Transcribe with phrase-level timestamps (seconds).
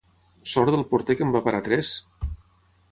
[0.53, 1.95] Sort del porter que en va parar tres!